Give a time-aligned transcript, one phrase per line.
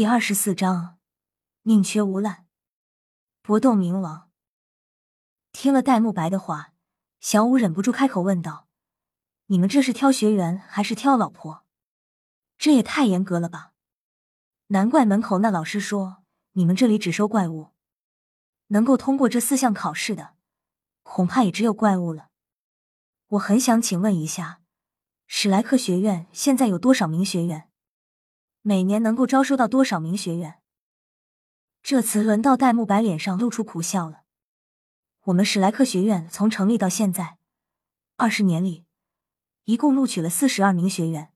[0.00, 0.98] 第二十四章，
[1.64, 2.46] 宁缺毋滥，
[3.42, 4.30] 搏斗冥王。
[5.52, 6.72] 听了戴沐白的话，
[7.20, 8.66] 小五忍不住开口问道
[9.48, 11.66] ：“你们这是挑学员还是挑老婆？
[12.56, 13.74] 这也太严格了吧！
[14.68, 17.72] 难怪门口那老师说你们这里只收怪物，
[18.68, 20.34] 能够通过这四项考试的，
[21.02, 22.30] 恐怕也只有怪物了。
[23.26, 24.62] 我很想请问一下，
[25.26, 27.66] 史莱克学院现在有多少名学员？”
[28.62, 30.60] 每年能够招收到多少名学员？
[31.82, 34.24] 这次轮到戴沐白脸上露出苦笑了。
[35.24, 37.38] 我们史莱克学院从成立到现在
[38.16, 38.84] 二十年里，
[39.64, 41.32] 一共录取了四十二名学员，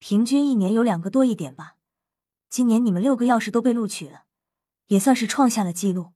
[0.00, 1.76] 平均一年有两个多一点吧。
[2.48, 4.24] 今年你们六个要是都被录取了，
[4.88, 6.14] 也算是创下了记录。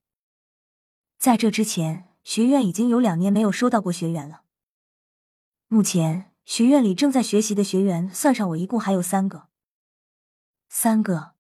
[1.17, 4.43] 在这之前，学院已经有两年没有收到过学员了。
[5.69, 9.49] 目前学院里正在学习的学员，算上我，一共还有三个。
[10.79, 11.33] 三个，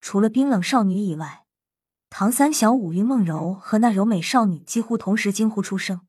[0.00, 1.44] 除了冰冷少女以外，
[2.08, 6.08] 唐三、小五、云梦柔和那柔美少女几乎同时惊呼出声。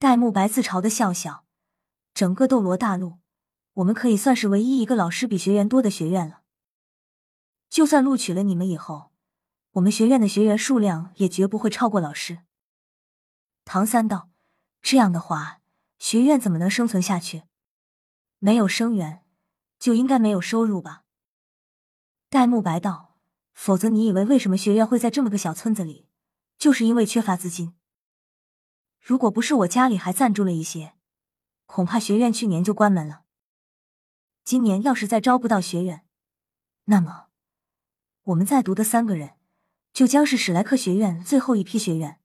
[0.00, 1.44] 戴沐白自嘲的笑笑，
[2.12, 3.20] 整个斗罗大陆，
[3.74, 6.42] 我们可以算是唯一一个老师比学员多的学院了。
[7.70, 9.12] 就算录取了你们以后，
[9.74, 12.40] 我们学院的学员数量也绝不会超过老师。
[13.64, 14.28] 唐三道
[14.82, 15.60] ：“这样的话，
[16.00, 17.44] 学院怎么能生存下去？
[18.40, 19.24] 没有生源，
[19.78, 20.98] 就应该没有收入吧？”
[22.32, 23.18] 戴沐白道
[23.52, 26.08] ：“否则你以为为什么学院会在这么个小村子里？
[26.56, 27.74] 就是因为缺乏资金。
[28.98, 30.94] 如果不是我家里还赞助了一些，
[31.66, 33.24] 恐怕学院去年就关门了。
[34.44, 36.06] 今年要是再招不到学员，
[36.84, 37.26] 那么
[38.22, 39.34] 我们在读的三个人
[39.92, 42.18] 就将是史莱克学院最后一批学员。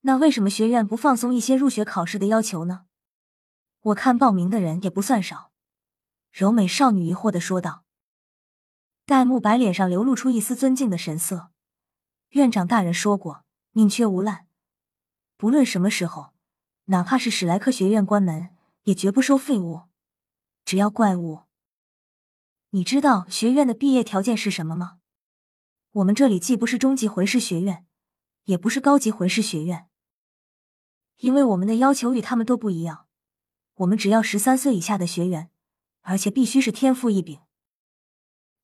[0.00, 2.86] 那为什么学院不放松一些入学考试的要求呢？
[3.80, 5.52] 我看报名的人也不算少。”
[6.32, 7.84] 柔美少女疑惑的说道。
[9.08, 11.50] 戴沐白脸上流露出一丝尊敬的神色。
[12.32, 13.42] 院长大人说过，
[13.72, 14.44] 宁缺毋滥，
[15.38, 16.34] 不论什么时候，
[16.84, 18.50] 哪怕是史莱克学院关门，
[18.82, 19.84] 也绝不收废物，
[20.66, 21.44] 只要怪物。
[22.68, 24.98] 你知道学院的毕业条件是什么吗？
[25.92, 27.86] 我们这里既不是中级魂师学院，
[28.44, 29.88] 也不是高级魂师学院，
[31.16, 33.06] 因为我们的要求与他们都不一样。
[33.76, 35.50] 我们只要十三岁以下的学员，
[36.02, 37.40] 而且必须是天赋异禀。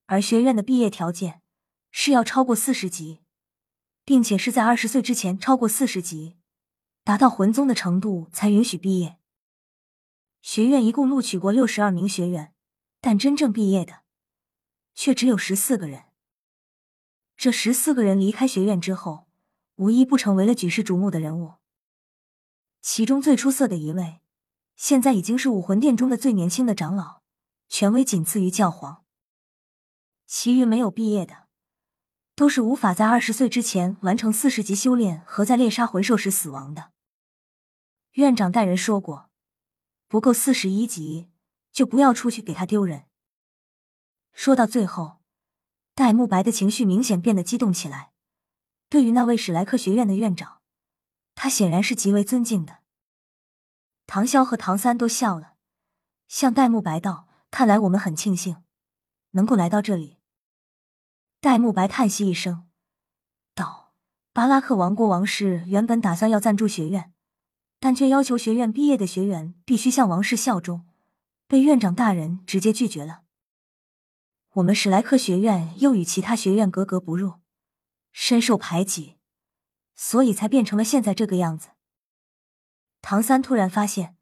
[0.06, 1.40] 而学院的毕业条件
[1.90, 3.22] 是要超过四十级，
[4.04, 6.36] 并且是在二十岁之前超过四十级，
[7.02, 9.18] 达到魂宗的程度才允许毕业。
[10.42, 12.52] 学院一共录取过六十二名学员，
[13.00, 14.00] 但真正毕业的
[14.94, 16.04] 却只有十四个人。
[17.36, 19.26] 这十四个人离开学院之后，
[19.76, 21.54] 无一不成为了举世瞩目的人物。
[22.82, 24.20] 其中最出色的一位，
[24.76, 27.22] 现在已经是武魂殿中的最年轻的长老，
[27.68, 29.03] 权威仅次于教皇。
[30.26, 31.46] 其余没有毕业的，
[32.34, 36.92] 都是无法在二十岁之前完成四十级修炼和在猎杀魂兽时死亡的。
[38.12, 39.30] 院长带人说过，
[40.08, 41.30] 不够四十一级
[41.72, 43.06] 就不要出去给他丢人。
[44.32, 45.20] 说到最后，
[45.94, 48.12] 戴沐白的情绪明显变得激动起来。
[48.88, 50.60] 对于那位史莱克学院的院长，
[51.34, 52.78] 他显然是极为尊敬的。
[54.06, 55.54] 唐潇和唐三都笑了，
[56.28, 58.62] 向戴沐白道：“看来我们很庆幸。”
[59.34, 60.18] 能够来到这里，
[61.40, 62.68] 戴沐白叹息一声，
[63.54, 63.92] 道
[64.32, 67.12] ：“巴拉克王国王室原本打算要赞助学院，
[67.80, 70.86] 但却要求学院毕业的学员必须向王室效忠，
[71.48, 73.22] 被院长大人直接拒绝了。
[74.52, 77.40] 我们史莱克学院又与其他学院格格不入，
[78.12, 79.16] 深受排挤，
[79.96, 81.70] 所以才变成了现在这个样子。”
[83.02, 84.16] 唐三突然发现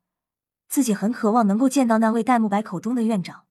[0.68, 3.44] 自己很渴望能够见到那位戴沐白口中的院长。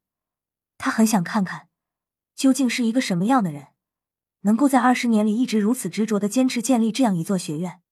[0.83, 1.69] 他很想看看，
[2.35, 3.67] 究竟是一个什么样的人，
[4.39, 7.83] 能够在二十年里一直如此执着的坚持建立这样一座学院。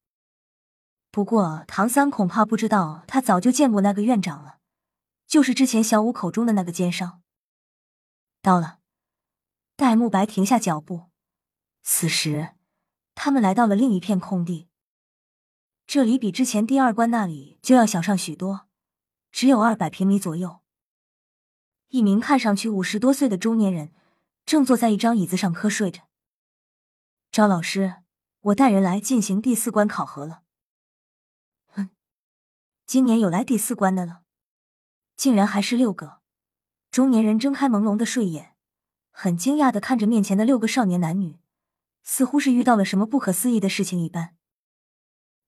[1.12, 4.58] 不过，唐三恐怕不知道，他早就见过那个院长了，
[5.28, 7.22] 就是之前小五口中的那个奸商。
[8.42, 8.80] 到了，
[9.76, 11.12] 戴沐白停下脚步。
[11.84, 12.56] 此时，
[13.14, 14.68] 他们来到了另一片空地，
[15.86, 18.68] 这里比之前第二关那里就要小上许多，
[19.32, 20.62] 只有二百平米左右。
[21.90, 23.92] 一名看上去五十多岁的中年人
[24.46, 26.04] 正坐在一张椅子上瞌睡着。
[27.32, 27.98] 赵老师，
[28.42, 30.44] 我带人来进行第四关考核了。
[31.68, 31.90] 哼，
[32.86, 34.22] 今年有来第四关的了，
[35.16, 36.20] 竟然还是六个。
[36.92, 38.56] 中年人睁开朦胧的睡眼，
[39.12, 41.40] 很惊讶的看着面前的六个少年男女，
[42.04, 44.36] 似乎是遇到了什么不可思议的事情一般。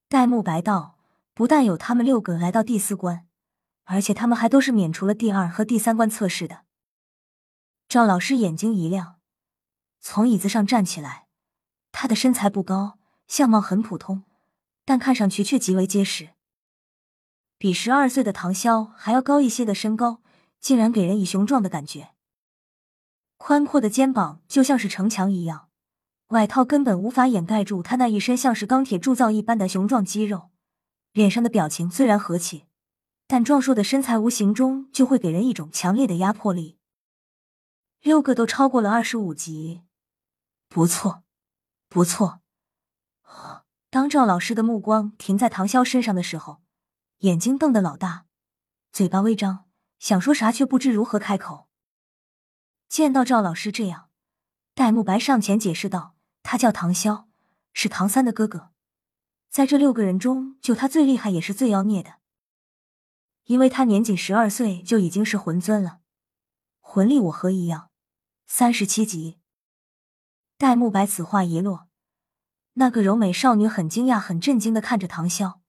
[0.07, 0.99] 戴沐白道
[1.33, 3.27] ：“不但有他们六个来到第四关。”
[3.91, 6.61] 而且他们还都是免除了第二和第三关测试的。
[7.89, 9.19] 赵老师眼睛一亮，
[9.99, 11.27] 从椅子上站起来。
[11.91, 12.97] 他的身材不高，
[13.27, 14.23] 相貌很普通，
[14.85, 16.29] 但看上去却极为结实。
[17.57, 20.21] 比十二岁的唐潇还要高一些的身高，
[20.61, 22.11] 竟然给人以雄壮的感觉。
[23.35, 25.67] 宽阔的肩膀就像是城墙一样，
[26.27, 30.51] 外套根本无法掩盖住他那一身像是钢铁铸造一般的雄壮肌肉。
[31.11, 32.63] 脸上的表情虽然和气，
[33.31, 36.77] 但壮硕的身材无形中就会给人一种强烈的压迫力。
[38.01, 39.83] 六个都超过了二十五级，
[40.67, 41.23] 不错，
[41.87, 42.41] 不错。
[43.89, 46.61] 当赵老师的目光停在唐潇身上的时候。
[47.19, 48.25] 眼睛瞪得老大，
[48.91, 49.69] 嘴巴微张，
[49.99, 51.69] 想说啥却不知如何开口。
[52.89, 54.09] 见到赵老师这样，
[54.73, 57.27] 戴沐白上前解释道：“他叫唐潇，
[57.71, 58.71] 是唐三的哥哥，
[59.49, 62.20] 在这六个人中，就他最厉害，也是最妖孽的。
[63.45, 65.99] 因为他年仅十二岁就已经是魂尊了，
[66.79, 67.89] 魂力我和一样，
[68.47, 69.39] 三十七级。”
[70.57, 71.87] 戴沐白此话一落，
[72.73, 75.59] 那个柔美少女很惊讶、很震惊的看着唐潇。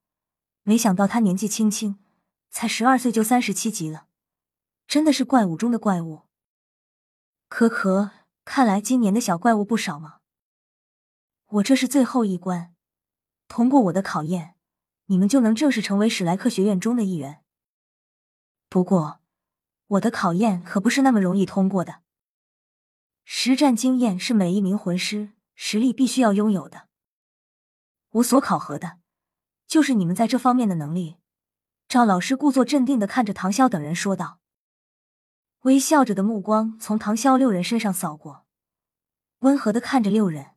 [0.65, 1.99] 没想到他年纪轻轻，
[2.51, 4.07] 才十二岁就三十七级了，
[4.87, 6.29] 真的是怪物中的怪物。
[7.49, 8.11] 可可，
[8.45, 10.19] 看来今年的小怪物不少嘛。
[11.47, 12.75] 我这是最后一关，
[13.49, 14.55] 通过我的考验，
[15.07, 17.42] 你们就能正式成为史莱克学院中的一员。
[18.73, 19.21] 不过，
[19.87, 22.01] 我的考验可不是那么容易通过的。
[23.23, 26.89] 实战经验是每一名魂师实力必须要拥有的。
[28.13, 28.97] 我所考核的。
[29.67, 31.19] 就是你们在这方面的能力。
[31.87, 34.41] 赵老师故作镇定的看着唐潇等人说道，
[35.65, 38.47] 微笑着的目光从唐潇六人身上扫过，
[39.41, 40.53] 温和的看着六人。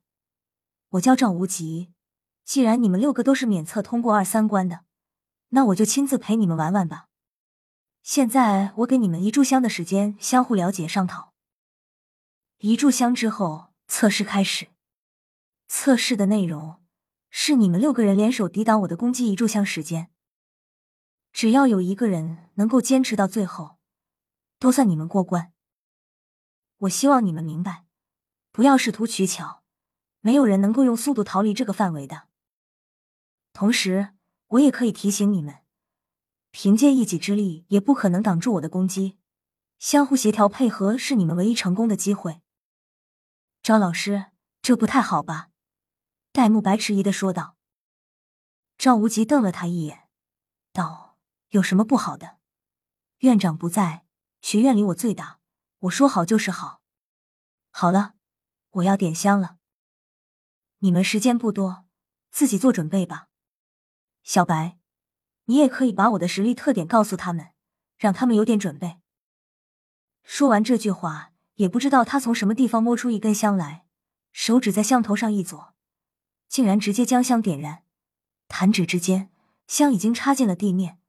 [0.91, 1.91] 我叫赵无极，
[2.45, 4.85] 既然你们六个都是免测通过二三关的，
[5.50, 7.09] 那我就亲自陪你们玩玩吧。
[8.05, 11.33] 现在我给你们一炷香的时间，相互了解商讨。
[12.59, 14.67] 一炷香之后，测试开始。
[15.67, 16.79] 测试的内容。
[17.31, 20.11] 是你们六个人联手抵挡我的攻击一炷香时间，
[21.33, 23.79] 只要有一个人能够坚持到最后，
[24.59, 25.51] 都算你们过关。
[26.77, 27.87] 我希望你们明白，
[28.51, 29.63] 不要试图取巧，
[30.21, 32.27] 没有人能够用速度逃离这个范围的。
[33.51, 34.13] 同时，
[34.49, 35.64] 我也可以提醒你们，
[36.57, 39.17] 凭借一己之力也不可能挡住我的攻击，
[39.77, 42.39] 相互协调配合是你们唯一成功的机会。
[43.61, 44.27] 张老师，
[44.61, 45.49] 这不太好吧？
[46.31, 47.57] 戴沐白迟疑的说道
[48.79, 50.07] ：“赵无极瞪了他一眼，
[50.71, 51.17] 道
[51.51, 52.37] ：‘有什么不好的？
[53.17, 54.05] 院长不在，
[54.39, 55.41] 学院里我最大，
[55.79, 56.81] 我说好就是好。
[57.69, 58.13] 好了，
[58.69, 59.57] 我要点香了。
[60.79, 61.83] 你们时间不多，
[62.31, 63.27] 自己做准备吧。
[64.23, 64.77] 小白，
[65.45, 67.50] 你也可以把我的实力特点告诉他们，
[67.97, 68.97] 让他们有点准备。’
[70.24, 73.86] 说完这句话，也不知道他从什么地方摸出一根香来，
[74.31, 75.74] 手指在香头上一左。”
[76.47, 77.83] 竟然直接将香点燃，
[78.47, 79.30] 弹指之间，
[79.68, 81.00] 香已经插进了地面，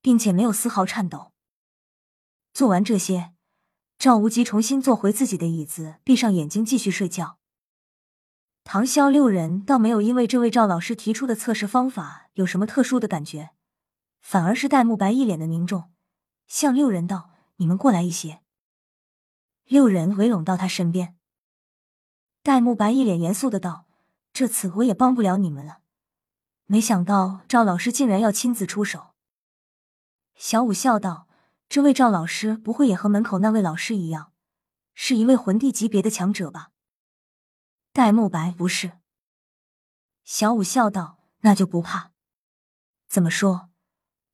[0.00, 1.32] 并且没有丝毫颤抖。
[2.52, 3.34] 做完这些，
[3.98, 7.38] 赵无极重新坐回自己的椅子，闭上眼睛继续睡觉。
[8.64, 13.50] 唐潇六人倒没有因为这位赵老师提出的测试方法有什么特殊的感觉，
[14.28, 15.92] 反而是戴沐白一脸的凝重，
[16.48, 18.42] 向六人道：“你们过来一些。”
[19.62, 21.16] 六人围拢到他身边，
[22.42, 23.86] 戴沐白一脸严肃的道。
[24.32, 25.78] 这次我也帮不了你们了。
[26.64, 29.14] 没想到赵老师竟然要亲自出手。
[30.34, 31.28] 小五笑道
[31.70, 34.32] ：“这位赵老师不会也和门口那位老师一样，
[34.92, 36.72] 是一位魂帝级别的强者吧？”
[37.94, 38.98] 戴沐白不是。
[40.24, 42.10] 小五笑道：“那就不怕。
[43.06, 43.70] 怎么说，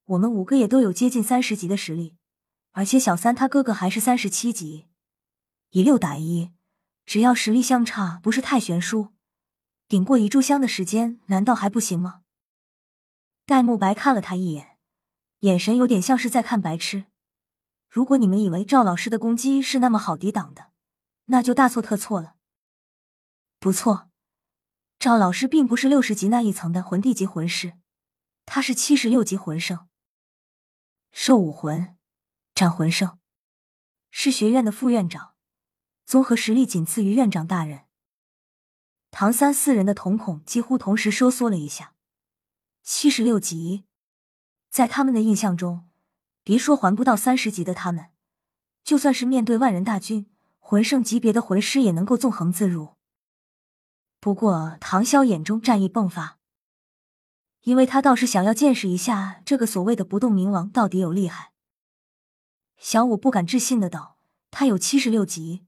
[0.05, 2.17] 我们五个也都有接近三十级的实力，
[2.71, 4.87] 而且小三他哥哥还是三十七级，
[5.69, 6.51] 以六打一，
[7.05, 9.13] 只要实力相差不是太悬殊。”
[9.87, 12.21] 顶过一炷香的时间，难道还不行吗？
[13.45, 14.77] 戴沐白看了他一眼，
[15.39, 17.05] 眼神有点像是在看白痴。
[17.89, 20.71] 如果你们以为赵老师的攻击是那么好抵挡的，
[21.25, 22.35] 那就大错特错了。
[23.59, 24.09] 不错，
[24.97, 27.73] 赵老师并不是六十级那一层的魂帝级魂师，
[28.45, 29.87] 他是七十六级魂圣，
[31.15, 31.95] 兽武魂，
[32.55, 33.19] 斩魂圣，
[34.09, 35.35] 是学院的副院长，
[36.07, 37.81] 综合实力仅次于院长大人。
[39.11, 41.93] 唐三四人的瞳孔几乎同时收缩了一下。
[42.81, 43.85] 七十六级，
[44.71, 45.87] 在他们的印象中，
[46.43, 48.07] 别说还不到三十级的他们，
[48.83, 50.25] 就算是面对万人大军，
[50.57, 52.95] 魂圣级别的魂师也能够纵横自如。
[54.19, 56.39] 不过，唐潇眼中战意迸发，
[57.63, 61.51] 因为他倒是想要见识一下这个所谓的不动明王到底有厉害。
[62.77, 64.17] 小五不敢置信的道
[64.51, 65.65] ：“他有七十六级，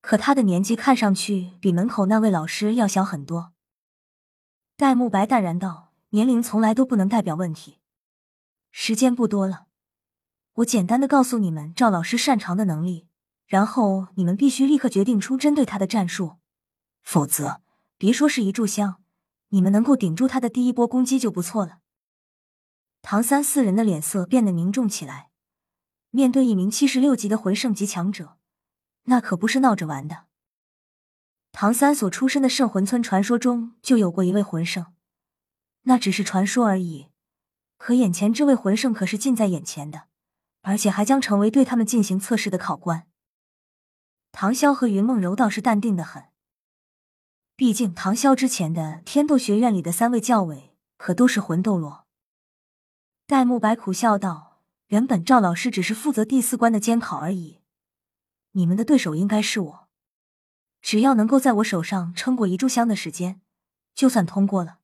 [0.00, 3.52] 可他的年纪看上去比门口那位老师要小很多。
[4.76, 7.78] 戴沐白淡然道：“年龄从来都不能代表问题。
[8.72, 9.66] 时间不多了，
[10.54, 13.06] 我简单的告诉你们赵老师擅长的能力，
[13.46, 16.38] 然后你们必须立刻决定出针对他的战术，
[17.04, 17.62] 否则
[17.96, 19.03] 别说是一炷香，
[19.48, 21.78] 你们能够顶住他的第一波攻击就不错了。”
[23.02, 25.30] 唐三四人的脸色变得凝重起来。
[26.10, 28.38] 面对一名七十六级的魂圣级强者，
[29.04, 30.26] 那可不是闹着玩的。
[31.50, 34.94] 唐三所出身的圣魂村传说中就有过一位魂圣，
[35.82, 37.08] 那只是传说而已。
[37.76, 40.04] 可眼前这位魂圣可是近在眼前的，
[40.62, 43.06] 而且还将成为对他们进行测试的考官。
[44.32, 46.24] 唐潇和云梦柔倒是淡定的很，
[47.56, 52.06] 毕竟唐潇之前的天斗学院里的三位教委可都是魂斗罗。
[53.26, 54.52] 戴沐白苦笑道。
[54.88, 57.62] 原本赵老师只是负责第四关的监考而已，
[58.52, 59.88] 你们的对手应该是我。
[60.82, 63.40] 只要能够在我手上撑过一炷香的时间，
[63.94, 64.80] 就算通过了。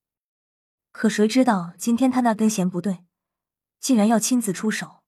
[0.91, 3.05] 可谁知道今天他那根弦不对，
[3.79, 5.03] 竟然要亲自出手。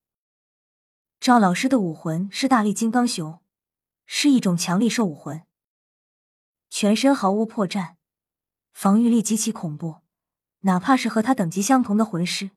[1.19, 3.41] 赵老师的武魂是大力金刚熊，
[4.05, 5.43] 是一种强力兽武魂，
[6.75, 7.97] 全身毫无破绽，
[8.73, 9.97] 防御力极其恐怖，
[10.61, 12.53] 哪怕是和他等级相同的魂师。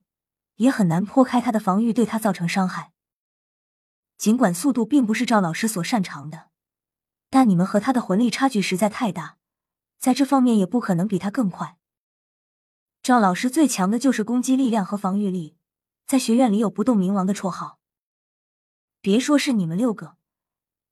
[0.56, 2.94] 也很难破开他的防御，对他造成伤害。
[4.18, 6.48] 尽管速度并不是赵老师所擅长的，
[7.30, 9.38] 但你们和他的魂力差距实在太大，
[10.00, 11.78] 在这方面也不可能比他更快。
[13.04, 15.58] 赵老师最强的就是攻击力量和防御力，
[16.08, 17.80] 在学院里有“不动明王”的绰号。
[19.02, 20.16] 别说是你们六个，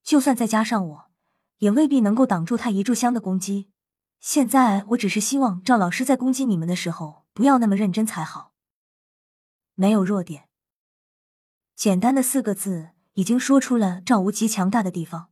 [0.03, 1.12] 就算再加上我，
[1.63, 3.69] 也未必能够挡住他一炷香的攻击。
[4.19, 8.53] 现在我只是希望赵老师在攻击你们的时候不要那么认真才好。
[9.75, 10.49] 没有弱点，
[11.73, 15.29] 简单的四个字已经说出了赵无极强大的地方。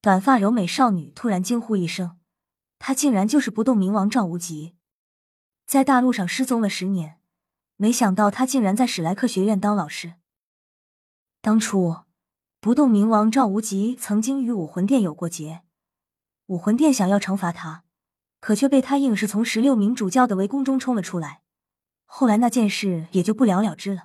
[0.00, 2.18] 短发柔美少女突然惊呼一声
[2.80, 4.74] ：“她竟然就是不动明王赵无极！
[5.64, 7.20] 在大陆上失踪了十年，
[7.76, 10.14] 没想到他竟然在史莱克学院当老师。
[11.40, 11.98] 当初
[12.64, 15.60] 不动明王赵无极曾经与武魂殿有过节，
[16.46, 17.84] 武魂殿想要惩罚他，
[18.40, 21.42] 可却被他硬是从十六名主教的围攻中冲了出来。”
[22.08, 24.04] 后来那件事也就不了了之了。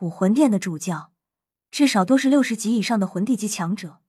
[0.00, 1.12] 武魂殿的主教
[1.70, 4.00] 至少都是六十级以上的魂帝级强者，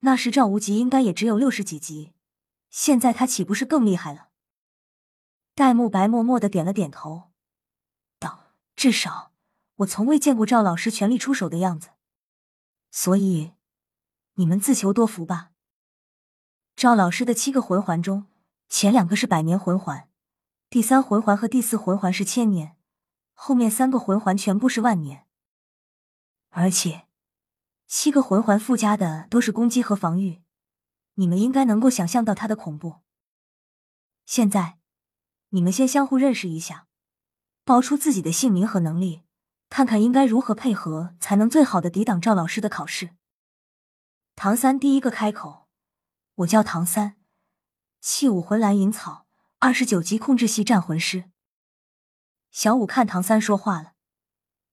[0.00, 2.12] 那时赵无极应该也只有六十几级，
[2.68, 4.28] 现在他岂不是更厉害了？
[5.54, 7.30] 戴沐白默默的点了点头，
[8.18, 9.32] 道：“至少
[9.76, 11.92] 我从未见过赵老师全力出手的样子，
[12.90, 13.52] 所以
[14.34, 15.52] 你们自求多福吧。”
[16.76, 18.26] 赵老师的七个魂环中，
[18.68, 20.08] 前两个是百年魂环。
[20.70, 22.76] 第三魂环和第四魂环是千年，
[23.32, 25.26] 后面三个魂环全部是万年，
[26.50, 27.08] 而且
[27.86, 30.42] 七个魂环附加的都是攻击和防御，
[31.14, 32.96] 你们应该能够想象到它的恐怖。
[34.26, 34.78] 现在，
[35.48, 36.86] 你们先相互认识一下，
[37.64, 39.22] 报出自己的姓名和能力，
[39.78, 43.10] 看看应该如何配合才能最好的抵挡赵老师的考试。
[44.34, 45.68] 唐三第一个开口
[46.34, 47.14] ：“我叫唐三，
[48.00, 49.28] 器武魂蓝银草。”
[49.60, 51.30] 二十九级控制系战魂师，
[52.50, 53.92] 小五看唐三说话了。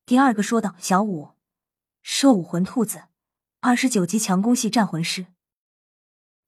[0.08, 1.36] 第二个说道：“小五，
[2.02, 3.04] 兽武魂兔子，
[3.60, 5.28] 二十九级强攻系战魂师。”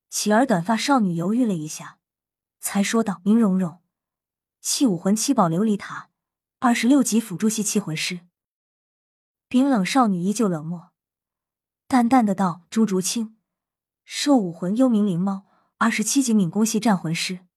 [0.10, 2.00] 启儿短发少女犹豫了一下，
[2.60, 3.84] 才说道：“明蓉蓉，
[4.62, 6.10] 器武魂七宝琉璃塔，
[6.58, 8.22] 二十六级辅助系器魂师。”
[9.50, 10.92] 冰冷少女依旧冷漠，
[11.88, 13.38] 淡淡的道：“朱竹清，
[14.04, 15.46] 兽武魂幽冥灵猫，
[15.78, 17.48] 二十七级敏攻系战魂师。”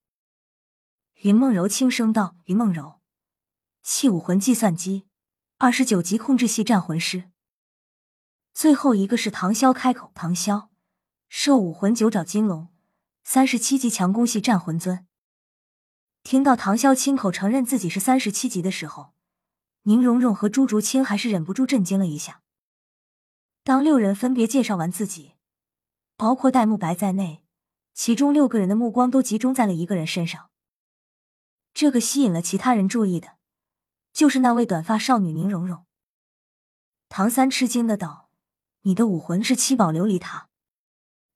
[1.23, 3.01] 云梦柔轻声道：“云梦柔，
[3.83, 5.05] 器武魂计算机，
[5.57, 7.29] 二十九级控制系战魂师。”
[8.55, 10.69] 最后一个是唐潇开口：“唐潇，
[11.27, 12.69] 兽武魂九爪金龙，
[13.25, 15.05] 三十七级强攻系战魂尊。”
[16.23, 19.13] 听到唐潇亲口承认自己是三十七级的时候，
[19.83, 22.41] 宁荣荣和朱竹清还是忍不住震惊了一下。
[23.63, 25.35] 当六人分别介绍完自己，
[26.15, 27.43] 包括戴沐白在内，
[27.93, 30.49] 其中六个人的目光都集中在了一个人身上。
[31.73, 33.37] 这个吸引了其他人注意的，
[34.13, 35.85] 就是那位短发少女宁荣荣。
[37.09, 38.29] 唐三吃惊的道
[38.83, 40.49] ：“你的武魂是七宝琉璃塔，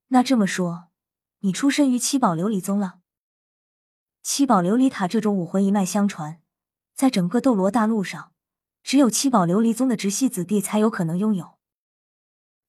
[0.09, 0.89] 那这么说，
[1.39, 2.99] 你出身于七宝琉璃宗了？
[4.21, 6.41] 七宝琉璃塔这种武魂一脉相传，
[6.93, 8.33] 在整个斗罗大陆上，
[8.85, 11.57] 只有七宝琉璃宗的直系子弟才有可能拥有。”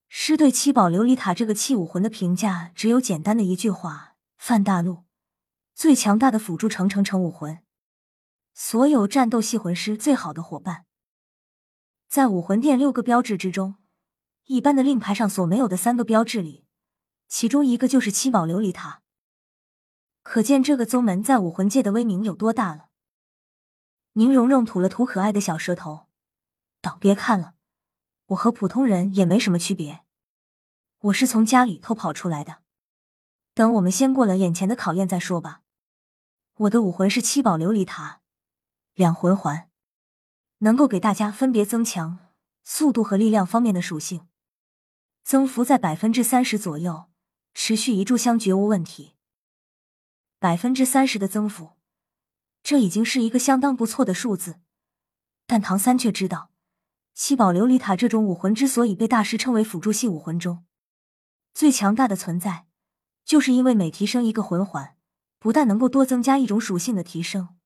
[0.08, 5.04] 师对七宝琉璃塔这个器武魂的评价，只有简单的一句话：“泛大陆。”
[5.76, 7.58] 最强大的辅助成成成武魂，
[8.54, 10.86] 所有战斗系魂师最好的伙伴。
[12.08, 13.74] 在武魂殿六个标志之中，
[14.46, 16.64] 一般的令牌上所没有的三个标志里，
[17.28, 19.02] 其中一个就是七宝琉璃塔。
[20.22, 22.86] 可见这个宗门在武魂界的威名有多大了。
[24.14, 26.05] 宁荣荣吐了吐可爱的小舌头，
[27.00, 27.54] ：“别看了，
[28.26, 30.04] 我和普通人也没什么区别。
[30.98, 32.62] 我是从家里偷跑出来的。
[33.54, 35.62] 等我们先过了眼前的考验再说吧。
[36.54, 38.20] 我的武魂是七宝琉璃塔，
[38.94, 39.70] 两魂环，
[40.58, 44.28] 能够给大家分别增强速度和力量方面的属性，
[45.24, 47.10] 增幅在百分之三十左右，
[47.54, 49.14] 持续一炷香绝无问题。”
[50.38, 51.72] 百分之三十的增幅，
[52.62, 54.60] 这已经是一个相当不错的数字。
[55.46, 56.50] 但唐三却知道，
[57.18, 60.66] 七宝琉璃塔这种武魂之所以被大师称为辅助系武魂中
[61.54, 62.66] 最强大的存在，
[63.24, 64.94] 就是因为每提升一个魂环，
[65.38, 67.56] 不但能够多增加一种属性的提升，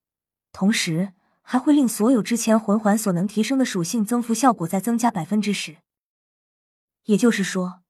[0.53, 5.79] 同时还会令所有之前魂环所能提升的属性增幅效果再增加百分之十。
[7.07, 7.83] 也就是说，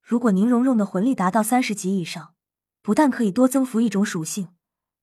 [0.00, 2.32] 如果宁荣荣的魂力达到三十级以上，
[2.80, 4.48] 不但可以多增幅一种属性，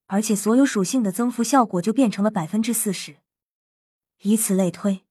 [0.08, 3.18] 而且所有属性的增幅效果就变成了百分之四十，
[4.24, 5.05] 以此类推，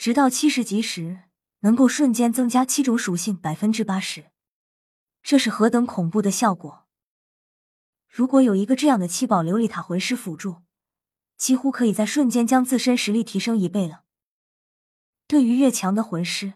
[0.00, 1.24] 直到七十级时，
[1.58, 4.30] 能够瞬间增加七种属性百分之八十，
[5.22, 6.86] 这是何等恐怖的效果！
[8.08, 10.62] 如果有一个这样的七宝琉璃塔魂师辅助，
[11.36, 14.04] 几乎可以在瞬间将自身实力提升一倍了。
[15.26, 16.54] 对于越强的魂师，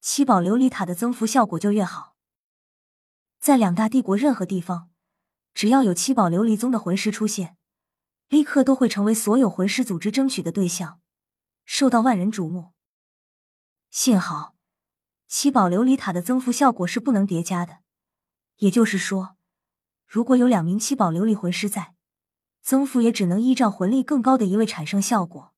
[0.00, 2.16] 七宝琉璃塔的增幅效果就越好。
[3.38, 4.88] 在两大帝国任何地方，
[5.52, 7.58] 只要有七宝琉璃宗的魂师出现，
[8.30, 11.02] 立刻都会成为所有魂师组织争取的对象，
[11.66, 12.72] 受到万人瞩目。
[13.90, 14.54] 幸好，
[15.26, 17.78] 七宝琉璃塔的增幅效果是不能叠加的，
[18.56, 19.36] 也就是说，
[20.06, 21.94] 如果有两名七宝琉璃魂师在，
[22.60, 25.54] 增幅也只能依照魂力更高的一位产生效果。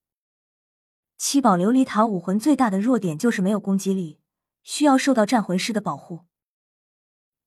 [1.18, 4.20] 七宝琉璃塔武魂最大的弱点就是没有攻击力，
[4.62, 6.26] 需要受到战魂师的保护。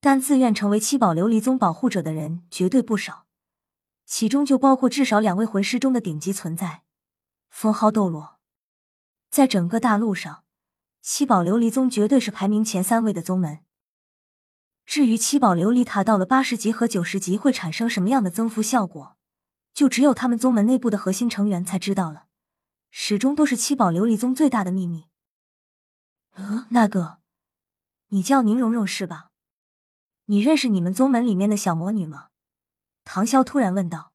[0.02, 3.26] 但自愿成为七宝琉璃宗保护者的人绝对不少，
[4.06, 6.84] 其中就包括至少两位魂师中的顶级存在——
[7.50, 8.38] 封号斗罗。
[9.30, 10.43] 在整个大陆上，
[11.06, 13.60] 七宝琉璃宗绝对是排名前三位的宗门。
[14.86, 19.18] 至于七宝琉璃塔到了八十级和九十级会产生什么样的增幅效果，
[19.74, 22.28] 就只有他们宗门内部的核心成员才知道了，
[22.90, 25.10] 始终都是七宝琉璃宗最大的秘密。
[26.36, 27.18] 呃，那个，
[28.08, 29.32] 你叫宁荣荣是吧？
[30.28, 32.30] 你认识你们宗门里面的小魔女吗？
[33.04, 34.14] 唐潇突然问道。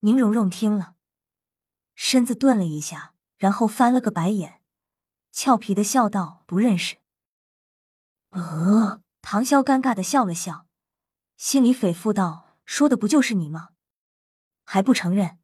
[0.00, 0.94] 宁荣荣听了，
[1.94, 4.57] 身子顿了一下，然后翻了个白眼，
[5.40, 6.96] 俏皮的笑道：“不认识。”
[8.30, 10.66] 呃，唐潇尴尬的笑了笑，
[11.36, 13.68] 心里诽咐道：“说的不就是你吗？
[14.64, 15.38] 还不承认？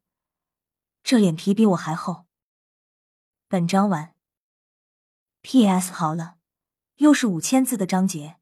[1.01, 2.25] 这脸皮比我还厚。”
[3.47, 4.13] 本章完。
[5.39, 5.93] P.S.
[5.93, 6.39] 好了，
[6.95, 8.35] 又是五千字的章节。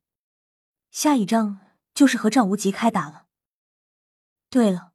[0.90, 1.60] 下一章
[1.94, 3.28] 就是和赵无极开打了。
[4.50, 4.94] 对了，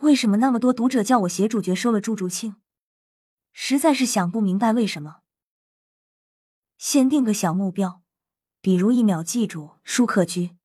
[0.00, 2.60] 为什么那么多读者叫我写主角收了朱竹清？
[3.54, 5.22] 实在是想不明白为什么。
[6.80, 8.00] 先定个小目标，
[8.62, 10.56] 比如一秒记住舒克居。